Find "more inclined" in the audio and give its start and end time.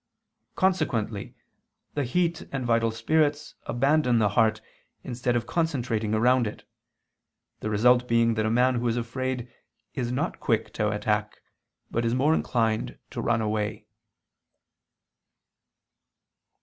12.15-12.97